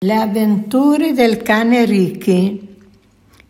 Le 0.00 0.14
avventure 0.14 1.12
del 1.12 1.42
cane 1.42 1.84
Ricky. 1.84 2.76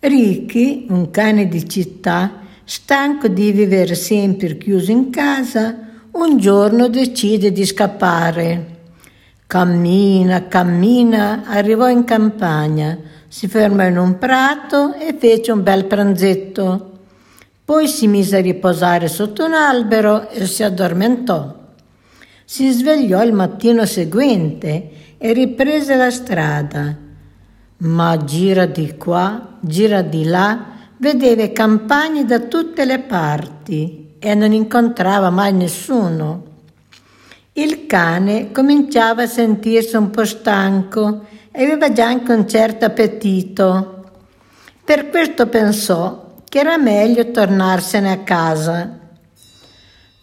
Ricky, 0.00 0.86
un 0.88 1.08
cane 1.12 1.46
di 1.46 1.68
città, 1.68 2.40
stanco 2.64 3.28
di 3.28 3.52
vivere 3.52 3.94
sempre 3.94 4.58
chiuso 4.58 4.90
in 4.90 5.10
casa, 5.10 5.72
un 6.10 6.38
giorno 6.38 6.88
decide 6.88 7.52
di 7.52 7.64
scappare. 7.64 8.78
Cammina, 9.46 10.48
cammina, 10.48 11.44
arrivò 11.46 11.88
in 11.88 12.02
campagna, 12.02 12.98
si 13.28 13.46
fermò 13.46 13.84
in 13.84 13.96
un 13.96 14.18
prato 14.18 14.94
e 14.94 15.14
fece 15.16 15.52
un 15.52 15.62
bel 15.62 15.84
pranzetto. 15.84 16.98
Poi 17.64 17.86
si 17.86 18.08
mise 18.08 18.38
a 18.38 18.40
riposare 18.40 19.06
sotto 19.06 19.44
un 19.44 19.52
albero 19.54 20.28
e 20.28 20.44
si 20.48 20.64
addormentò. 20.64 21.61
Si 22.52 22.70
svegliò 22.70 23.22
il 23.24 23.32
mattino 23.32 23.86
seguente 23.86 25.16
e 25.16 25.32
riprese 25.32 25.96
la 25.96 26.10
strada. 26.10 26.94
Ma 27.78 28.24
gira 28.24 28.66
di 28.66 28.94
qua, 28.98 29.56
gira 29.58 30.02
di 30.02 30.24
là, 30.24 30.66
vedeva 30.98 31.48
campagne 31.48 32.26
da 32.26 32.40
tutte 32.40 32.84
le 32.84 32.98
parti 32.98 34.16
e 34.18 34.34
non 34.34 34.52
incontrava 34.52 35.30
mai 35.30 35.54
nessuno. 35.54 36.44
Il 37.54 37.86
cane 37.86 38.52
cominciava 38.52 39.22
a 39.22 39.26
sentirsi 39.26 39.96
un 39.96 40.10
po' 40.10 40.26
stanco 40.26 41.24
e 41.50 41.64
aveva 41.64 41.90
già 41.90 42.04
anche 42.04 42.34
un 42.34 42.46
certo 42.46 42.84
appetito. 42.84 44.10
Per 44.84 45.08
questo 45.08 45.46
pensò 45.46 46.34
che 46.46 46.58
era 46.58 46.76
meglio 46.76 47.30
tornarsene 47.30 48.12
a 48.12 48.18
casa. 48.18 49.00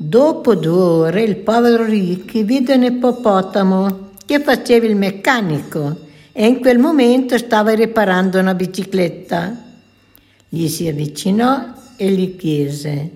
Dopo 0.01 0.55
due 0.55 0.81
ore 0.81 1.23
il 1.23 1.35
povero 1.35 1.83
Ricky 1.83 2.45
vide 2.45 2.75
un 2.75 2.83
ippopotamo 2.83 4.11
che 4.25 4.39
faceva 4.39 4.85
il 4.85 4.95
meccanico 4.95 5.93
e 6.31 6.47
in 6.47 6.61
quel 6.61 6.77
momento 6.77 7.37
stava 7.37 7.73
riparando 7.73 8.39
una 8.39 8.53
bicicletta. 8.53 9.53
Gli 10.47 10.69
si 10.69 10.87
avvicinò 10.87 11.73
e 11.97 12.11
gli 12.11 12.37
chiese: 12.37 13.11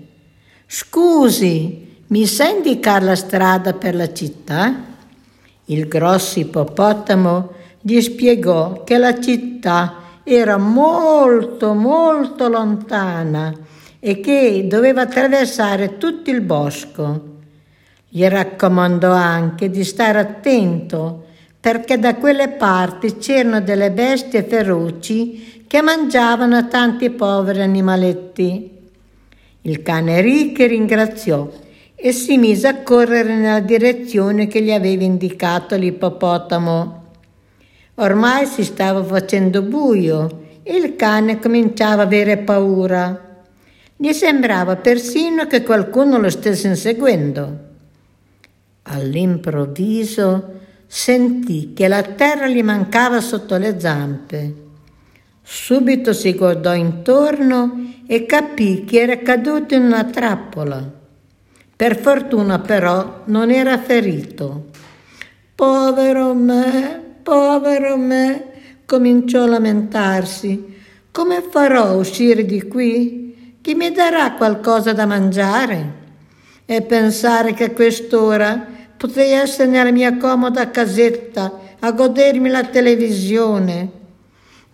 Scusi, 0.66 2.02
mi 2.08 2.26
sa 2.26 2.48
indicare 2.48 3.06
la 3.06 3.16
strada 3.16 3.72
per 3.72 3.94
la 3.94 4.12
città? 4.12 4.74
Il 5.64 5.88
grosso 5.88 6.38
ippopotamo 6.38 7.52
gli 7.80 7.98
spiegò 8.02 8.84
che 8.84 8.98
la 8.98 9.18
città 9.18 10.20
era 10.22 10.58
molto, 10.58 11.72
molto 11.72 12.46
lontana 12.48 13.72
e 14.06 14.20
che 14.20 14.66
doveva 14.68 15.00
attraversare 15.00 15.96
tutto 15.96 16.28
il 16.28 16.42
bosco. 16.42 17.32
Gli 18.06 18.22
raccomandò 18.26 19.10
anche 19.10 19.70
di 19.70 19.82
stare 19.82 20.18
attento 20.18 21.24
perché 21.58 21.98
da 21.98 22.16
quelle 22.16 22.48
parti 22.48 23.16
c'erano 23.16 23.62
delle 23.62 23.90
bestie 23.92 24.42
feroci 24.42 25.64
che 25.66 25.80
mangiavano 25.80 26.68
tanti 26.68 27.08
poveri 27.08 27.62
animaletti. 27.62 28.70
Il 29.62 29.80
cane 29.80 30.20
Ricche 30.20 30.66
ringraziò 30.66 31.50
e 31.94 32.12
si 32.12 32.36
mise 32.36 32.68
a 32.68 32.82
correre 32.82 33.34
nella 33.34 33.60
direzione 33.60 34.48
che 34.48 34.60
gli 34.60 34.70
aveva 34.70 35.02
indicato 35.02 35.76
l'ippopotamo. 35.76 37.04
Ormai 37.94 38.44
si 38.44 38.64
stava 38.64 39.02
facendo 39.02 39.62
buio 39.62 40.42
e 40.62 40.76
il 40.76 40.94
cane 40.94 41.38
cominciava 41.38 42.02
a 42.02 42.04
avere 42.04 42.36
paura. 42.36 43.32
Gli 43.96 44.12
sembrava 44.12 44.76
persino 44.76 45.46
che 45.46 45.62
qualcuno 45.62 46.18
lo 46.18 46.28
stesse 46.28 46.66
inseguendo. 46.66 47.58
All'improvviso 48.82 50.60
sentì 50.86 51.72
che 51.74 51.86
la 51.86 52.02
terra 52.02 52.48
gli 52.48 52.62
mancava 52.62 53.20
sotto 53.20 53.56
le 53.56 53.78
zampe. 53.78 54.54
Subito 55.42 56.12
si 56.12 56.34
guardò 56.34 56.74
intorno 56.74 57.94
e 58.06 58.26
capì 58.26 58.84
che 58.84 59.00
era 59.00 59.18
caduto 59.18 59.74
in 59.74 59.84
una 59.84 60.04
trappola. 60.04 61.02
Per 61.76 62.00
fortuna 62.00 62.58
però 62.58 63.22
non 63.26 63.50
era 63.50 63.78
ferito. 63.78 64.70
Povero 65.54 66.34
me, 66.34 67.00
povero 67.22 67.96
me, 67.96 68.50
cominciò 68.84 69.44
a 69.44 69.48
lamentarsi. 69.48 70.72
Come 71.12 71.42
farò 71.48 71.84
a 71.84 71.94
uscire 71.94 72.44
di 72.44 72.62
qui? 72.62 73.33
Chi 73.64 73.74
mi 73.74 73.90
darà 73.92 74.32
qualcosa 74.32 74.92
da 74.92 75.06
mangiare? 75.06 76.02
E 76.66 76.82
pensare 76.82 77.54
che 77.54 77.64
a 77.64 77.70
quest'ora 77.70 78.66
Potrei 79.04 79.32
essere 79.32 79.68
nella 79.68 79.90
mia 79.90 80.16
comoda 80.16 80.70
casetta 80.70 81.60
a 81.78 81.92
godermi 81.92 82.48
la 82.48 82.64
televisione. 82.64 83.90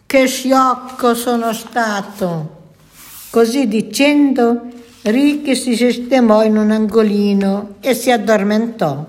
Che 0.06 0.26
sciocco 0.26 1.14
sono 1.14 1.52
stato! 1.52 2.58
Così 3.30 3.66
dicendo, 3.66 4.68
Ricky 5.02 5.56
si 5.56 5.74
sistemò 5.74 6.44
in 6.44 6.56
un 6.56 6.70
angolino 6.70 7.76
e 7.80 7.94
si 7.94 8.10
addormentò. 8.10 9.04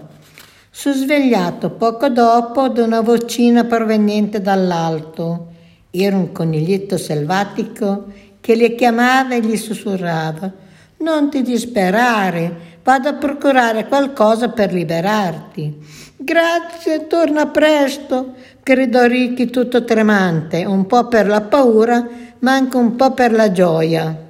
Fu 0.71 0.91
svegliato 0.91 1.69
poco 1.69 2.09
dopo 2.09 2.69
da 2.69 2.83
una 2.83 3.01
vocina 3.01 3.63
proveniente 3.65 4.41
dall'alto. 4.41 5.49
Era 5.91 6.15
un 6.15 6.31
coniglietto 6.31 6.97
selvatico 6.97 8.05
che 8.41 8.55
le 8.55 8.75
chiamava 8.75 9.35
e 9.35 9.39
gli 9.39 9.55
sussurrava: 9.55 10.51
Non 10.97 11.29
ti 11.29 11.41
disperare, 11.41 12.71
Vado 12.83 13.09
a 13.09 13.13
procurare 13.13 13.87
qualcosa 13.87 14.49
per 14.49 14.73
liberarti. 14.73 15.77
Grazie, 16.17 17.05
torna 17.05 17.45
presto, 17.47 18.33
gridò 18.63 19.05
Ricky 19.05 19.45
tutto 19.51 19.83
tremante, 19.83 20.65
un 20.65 20.87
po' 20.87 21.07
per 21.07 21.27
la 21.27 21.41
paura, 21.41 22.07
ma 22.39 22.53
anche 22.53 22.77
un 22.77 22.95
po' 22.95 23.13
per 23.13 23.33
la 23.33 23.51
gioia. 23.51 24.29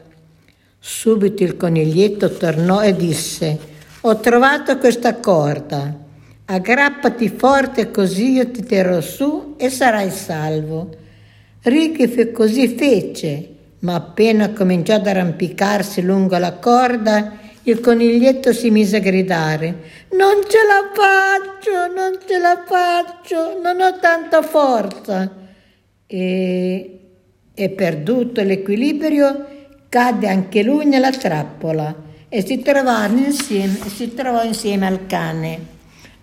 Subito 0.78 1.44
il 1.44 1.56
coniglietto 1.56 2.30
tornò 2.32 2.82
e 2.82 2.94
disse: 2.94 3.58
Ho 4.02 4.18
trovato 4.18 4.78
questa 4.78 5.16
corda. 5.16 6.00
Aggrappati 6.44 7.30
forte 7.30 7.90
così 7.90 8.34
io 8.34 8.52
ti 8.52 8.64
terrò 8.64 9.00
su 9.00 9.54
e 9.56 9.70
sarai 9.70 10.12
salvo. 10.12 10.90
Ricky 11.62 12.34
così 12.34 12.68
fece, 12.68 13.50
ma 13.82 13.96
appena 13.96 14.52
cominciò 14.52 14.96
ad 14.96 15.08
arrampicarsi 15.08 16.02
lungo 16.02 16.38
la 16.38 16.54
corda, 16.54 17.40
il 17.64 17.80
coniglietto 17.80 18.54
si 18.54 18.72
mise 18.72 18.98
a 18.98 19.00
gridare. 19.00 19.66
Non 20.12 20.42
ce 20.48 20.58
la 20.66 20.90
faccio, 20.94 21.94
non 21.94 22.18
ce 22.26 22.38
la 22.40 22.64
faccio, 22.66 23.60
non 23.62 23.80
ho 23.80 24.00
tanta 24.00 24.42
forza. 24.42 25.32
E, 26.08 27.00
e 27.54 27.70
perduto 27.70 28.42
l'equilibrio, 28.42 29.46
cadde 29.90 30.28
anche 30.28 30.64
lui 30.64 30.86
nella 30.86 31.12
trappola 31.12 32.10
e 32.30 32.46
si 32.46 32.62
trovarono 32.62 33.26
insieme, 33.26 33.78
si 33.88 34.14
trovò 34.14 34.44
insieme 34.44 34.88
al 34.88 35.06
cane. 35.06 35.60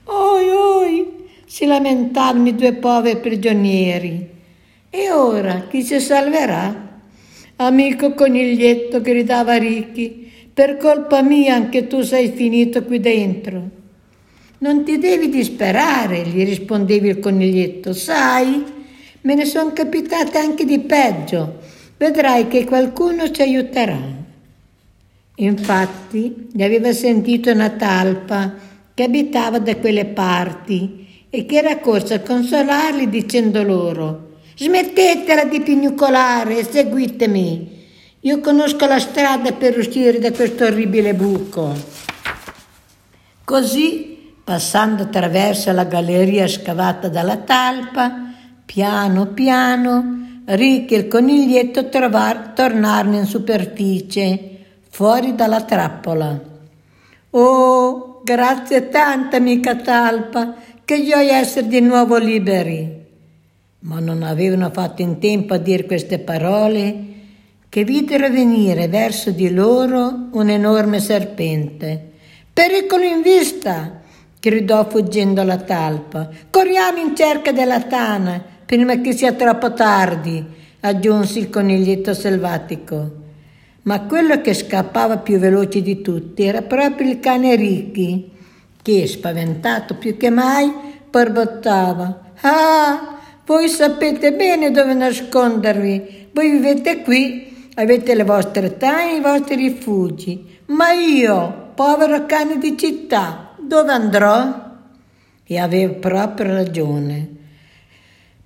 Oi, 0.05 0.49
oi, 0.49 1.29
si 1.45 1.67
lamentavano 1.67 2.49
i 2.49 2.55
due 2.55 2.73
poveri 2.75 3.19
prigionieri. 3.19 4.37
E 4.91 5.11
ora 5.11 5.67
chi 5.69 5.83
si 5.83 6.01
salverà? 6.01 6.88
Amico 7.61 8.15
coniglietto, 8.15 9.01
gridava 9.01 9.57
Ricky, 9.57 10.31
per 10.55 10.77
colpa 10.77 11.23
mia 11.23 11.57
anche 11.57 11.89
tu 11.89 12.03
sei 12.03 12.31
finito 12.31 12.85
qui 12.85 13.01
dentro. 13.01 13.69
Non 14.59 14.85
ti 14.85 14.97
devi 14.99 15.29
disperare, 15.29 16.23
gli 16.23 16.45
rispondeva 16.45 17.09
il 17.09 17.19
coniglietto. 17.19 17.93
Sai, 17.93 18.63
me 19.23 19.35
ne 19.35 19.45
sono 19.45 19.73
capitate 19.73 20.39
anche 20.39 20.65
di 20.65 20.79
peggio. 20.79 21.59
Vedrai 21.97 22.47
che 22.47 22.65
qualcuno 22.65 23.29
ci 23.33 23.43
aiuterà. 23.43 23.99
Infatti, 25.35 26.51
gli 26.53 26.63
aveva 26.63 26.93
sentito 26.93 27.51
una 27.51 27.71
talpa 27.71 28.55
che 28.95 29.03
abitava 29.03 29.59
da 29.59 29.75
quelle 29.79 30.05
parti 30.05 31.27
e 31.29 31.45
che 31.45 31.57
era 31.57 31.79
corsa 31.79 32.15
a 32.15 32.21
consolarli 32.21 33.09
dicendo 33.09 33.65
loro 33.65 34.27
Smettetela 34.61 35.45
di 35.45 35.61
pignucolare 35.61 36.59
e 36.59 36.65
seguitemi. 36.65 37.77
Io 38.23 38.41
conosco 38.41 38.87
la 38.87 38.99
strada 38.99 39.53
per 39.53 39.79
uscire 39.79 40.19
da 40.19 40.33
questo 40.33 40.65
orribile 40.65 41.15
buco. 41.15 41.73
Così, 43.45 44.35
passando 44.43 45.05
attraverso 45.05 45.71
la 45.71 45.85
galleria 45.85 46.49
scavata 46.49 47.07
dalla 47.07 47.37
talpa, 47.37 48.33
piano 48.67 49.27
piano, 49.27 50.41
Rick 50.47 50.91
e 50.91 50.97
il 50.97 51.07
coniglietto 51.07 51.89
trovar, 51.89 52.49
tornarono 52.49 53.19
in 53.19 53.27
superficie, 53.27 54.57
fuori 54.91 55.37
dalla 55.37 55.63
trappola. 55.63 56.37
Oh, 57.31 58.23
grazie 58.25 58.89
tanta, 58.89 59.37
amica 59.37 59.77
talpa, 59.77 60.57
che 60.85 61.05
gioia 61.05 61.37
essere 61.37 61.69
di 61.69 61.81
nuovo 61.81 62.17
liberi. 62.17 62.98
Ma 63.89 64.01
non 64.01 64.23
avevano 64.23 64.69
fatto 64.71 65.01
in 65.01 65.19
tempo 65.19 65.55
a 65.55 65.57
dire 65.57 65.87
queste 65.87 66.19
parole 66.19 67.05
che 67.71 67.85
videro 67.85 68.29
venire 68.29 68.87
verso 68.87 69.31
di 69.31 69.51
loro 69.51 70.29
un 70.33 70.51
enorme 70.51 71.01
serpente. 71.01 72.11
Pericolo 72.53 73.05
in 73.05 73.23
vista! 73.23 74.03
gridò 74.39 74.87
fuggendo 74.87 75.43
la 75.43 75.57
talpa. 75.57 76.29
Corriamo 76.51 76.99
in 76.99 77.17
cerca 77.17 77.51
della 77.51 77.81
tana, 77.81 78.45
prima 78.67 79.01
che 79.01 79.13
sia 79.13 79.33
troppo 79.33 79.73
tardi, 79.73 80.45
aggiunse 80.81 81.39
il 81.39 81.49
coniglietto 81.49 82.13
selvatico. 82.13 83.13
Ma 83.83 84.03
quello 84.03 84.43
che 84.43 84.53
scappava 84.53 85.17
più 85.17 85.39
veloce 85.39 85.81
di 85.81 86.03
tutti 86.03 86.43
era 86.43 86.61
proprio 86.61 87.09
il 87.09 87.21
cane 87.21 87.57
Ricky, 87.57 88.33
che, 88.83 89.07
spaventato 89.07 89.95
più 89.95 90.19
che 90.19 90.29
mai, 90.29 90.71
borbottava. 91.11 92.33
Ah, 92.43 93.18
voi 93.49 93.67
sapete 93.67 94.35
bene 94.35 94.71
dove 94.71 94.93
nascondervi. 94.93 96.29
Voi 96.33 96.51
vivete 96.51 97.01
qui, 97.01 97.71
avete 97.77 98.15
le 98.15 98.25
vostre 98.25 98.77
tane 98.77 99.17
i 99.17 99.21
vostri 99.21 99.55
rifugi. 99.57 100.59
Ma 100.67 100.93
io, 100.93 101.71
povero 101.75 102.27
cane 102.27 102.59
di 102.59 102.77
città, 102.77 103.55
dove 103.59 103.91
andrò? 103.91 104.67
E 105.45 105.59
aveva 105.59 105.95
proprio 105.95 106.53
ragione. 106.53 107.37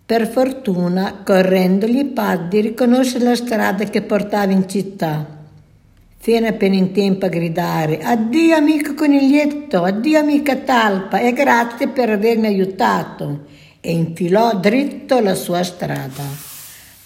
Per 0.06 0.28
fortuna, 0.28 1.22
correndogli 1.24 2.04
Paddy 2.04 2.60
riconosce 2.60 3.18
la 3.18 3.34
strada 3.34 3.82
che 3.82 4.02
portava 4.02 4.52
in 4.52 4.68
città. 4.68 5.40
Fino 6.16 6.46
appena 6.46 6.76
in 6.76 6.92
tempo 6.92 7.26
a 7.26 7.28
gridare 7.28 7.98
Addio 7.98 8.54
amico 8.54 8.94
coniglietto, 8.94 9.82
addio 9.82 10.20
amica 10.20 10.54
talpa 10.54 11.18
e 11.18 11.32
grazie 11.32 11.88
per 11.88 12.10
avermi 12.10 12.46
aiutato 12.46 13.50
e 13.84 13.90
infilò 13.90 14.54
dritto 14.54 15.18
la 15.18 15.34
sua 15.34 15.64
strada. 15.64 16.22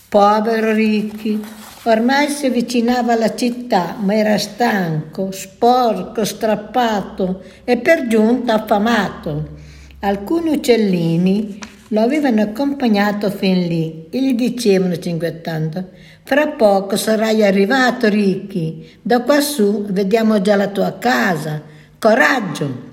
Povero 0.08 0.74
Ricky, 0.74 1.42
ormai 1.84 2.28
si 2.28 2.46
avvicinava 2.46 3.14
alla 3.14 3.34
città, 3.34 3.96
ma 3.98 4.14
era 4.14 4.36
stanco, 4.36 5.30
sporco, 5.32 6.22
strappato 6.22 7.42
e 7.64 7.78
per 7.78 8.06
giunta 8.06 8.54
affamato. 8.62 9.54
Alcuni 10.00 10.50
uccellini 10.50 11.58
lo 11.88 12.00
avevano 12.00 12.42
accompagnato 12.42 13.30
fin 13.30 13.66
lì 13.66 14.08
e 14.10 14.22
gli 14.22 14.34
dicevano 14.34 14.98
cinguettando 14.98 15.88
fra 16.24 16.48
poco 16.48 16.96
sarai 16.96 17.44
arrivato 17.44 18.08
Ricky 18.08 18.98
da 19.00 19.22
quassù 19.22 19.84
vediamo 19.90 20.40
già 20.40 20.56
la 20.56 20.66
tua 20.66 20.98
casa 20.98 21.62
coraggio 21.96 22.84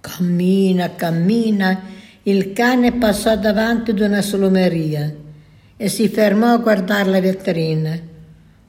cammina 0.00 0.94
cammina 0.96 1.98
il 2.24 2.52
cane 2.52 2.92
passò 2.92 3.36
davanti 3.36 3.90
ad 3.90 4.00
una 4.00 4.22
solomeria 4.22 5.12
e 5.76 5.88
si 5.88 6.08
fermò 6.08 6.52
a 6.52 6.58
guardare 6.58 7.10
le 7.10 7.20
vetrine 7.20 8.08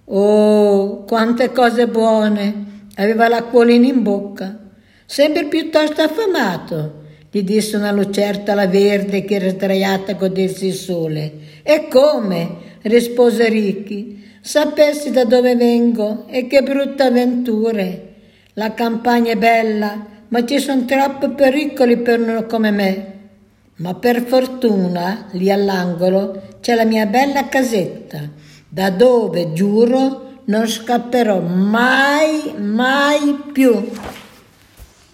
oh 0.05 1.03
quante 1.03 1.51
cose 1.51 1.87
buone 1.87 2.65
aveva 2.95 3.27
l'acquolina 3.27 3.87
in 3.87 4.01
bocca 4.03 4.57
sempre 5.05 5.45
piuttosto 5.45 6.01
affamato 6.01 6.99
gli 7.33 7.43
disse 7.43 7.77
una 7.77 7.93
lucertola 7.93 8.67
verde 8.67 9.23
che 9.23 9.35
era 9.35 9.47
sdraiata 9.47 10.11
a 10.11 10.15
godersi 10.15 10.67
il 10.67 10.73
sole. 10.73 11.31
E 11.63 11.87
come? 11.87 12.57
rispose 12.81 13.47
Ricky. 13.47 14.21
Sapessi 14.41 15.11
da 15.11 15.23
dove 15.23 15.55
vengo 15.55 16.25
e 16.27 16.47
che 16.47 16.61
brutte 16.61 17.03
avventure. 17.03 18.07
La 18.55 18.73
campagna 18.73 19.31
è 19.31 19.37
bella, 19.37 20.05
ma 20.27 20.43
ci 20.43 20.59
sono 20.59 20.83
troppi 20.83 21.29
pericoli 21.29 21.99
per 21.99 22.19
uno 22.19 22.45
come 22.47 22.71
me. 22.71 23.19
Ma 23.81 23.95
per 23.95 24.21
fortuna, 24.21 25.25
lì 25.31 25.49
all'angolo, 25.49 26.39
c'è 26.61 26.75
la 26.75 26.85
mia 26.85 27.07
bella 27.07 27.47
casetta, 27.47 28.29
da 28.69 28.91
dove, 28.91 29.53
giuro, 29.53 30.41
non 30.45 30.67
scapperò 30.67 31.39
mai, 31.39 32.53
mai 32.57 33.41
più. 33.51 33.89